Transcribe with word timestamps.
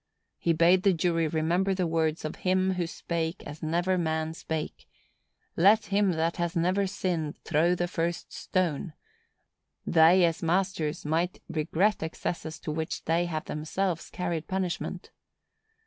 He 0.39 0.51
bade 0.51 0.81
the 0.81 0.93
jury 0.95 1.27
remember 1.27 1.75
the 1.75 1.85
words 1.85 2.25
of 2.25 2.37
Him 2.37 2.73
who 2.73 2.87
spake 2.87 3.43
as 3.45 3.61
never 3.61 3.99
man 3.99 4.33
spake,—"Let 4.33 5.85
him 5.85 6.13
that 6.13 6.37
has 6.37 6.55
never 6.55 6.87
sinned 6.87 7.37
throw 7.43 7.75
the 7.75 7.87
first 7.87 8.33
stone." 8.33 8.93
_They, 9.87 10.23
as 10.23 10.41
masters, 10.41 11.05
might 11.05 11.39
regret 11.47 12.01
excesses 12.01 12.57
to 12.61 12.71
which 12.71 13.05
they 13.05 13.25
have 13.27 13.45
themselves 13.45 14.09
carried 14.09 14.47
punishment. 14.47 15.11